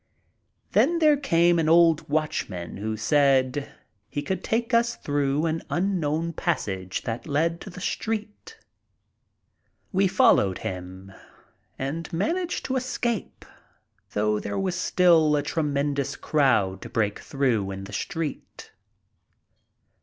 Then 0.71 0.97
there 0.97 1.15
came 1.15 1.59
an 1.59 1.69
old 1.69 2.09
watchman 2.09 2.77
who 2.77 2.97
said 2.97 3.71
he 4.09 4.23
covld 4.23 4.41
take 4.41 4.73
us 4.73 4.95
through 4.95 5.45
an 5.45 5.61
unknown 5.69 6.33
passage 6.33 7.03
that 7.03 7.27
led 7.27 7.61
to 7.61 7.69
the 7.69 7.79
street. 7.79 8.57
We 9.91 10.07
followed 10.07 10.57
him 10.65 11.11
and 11.77 12.11
managed 12.11 12.65
to 12.65 12.77
escape, 12.77 13.45
though 14.13 14.39
there 14.39 14.57
was 14.57 14.73
still 14.73 15.35
a 15.35 15.43
tremendous 15.43 16.15
crowd 16.15 16.81
to 16.81 16.89
break 16.89 17.19
through 17.19 17.69
in 17.69 17.83
the 17.83 17.93
street. 17.93 18.71